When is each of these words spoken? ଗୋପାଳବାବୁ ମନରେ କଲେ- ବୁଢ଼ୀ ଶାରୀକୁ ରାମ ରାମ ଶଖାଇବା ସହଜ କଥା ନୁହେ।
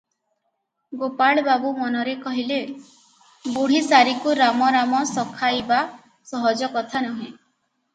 ଗୋପାଳବାବୁ 1.01 1.73
ମନରେ 1.81 2.15
କଲେ- 2.25 2.59
ବୁଢ଼ୀ 3.59 3.85
ଶାରୀକୁ 3.93 4.37
ରାମ 4.43 4.75
ରାମ 4.81 5.07
ଶଖାଇବା 5.15 5.83
ସହଜ 6.35 6.77
କଥା 6.79 7.09
ନୁହେ। 7.11 7.35